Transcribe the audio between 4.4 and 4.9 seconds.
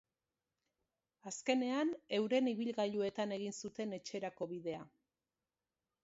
bidea.